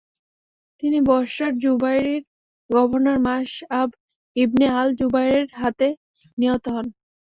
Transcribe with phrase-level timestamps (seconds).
[0.83, 2.21] তিনি বসরার জুবায়েরিয়
[2.69, 3.89] গভর্নর মাস'আব
[4.35, 5.87] ইবনে আল জুবায়েরের হাতে
[6.37, 6.87] নিহত হন।